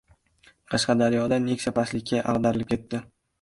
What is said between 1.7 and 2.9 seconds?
pastlikka ag‘darilib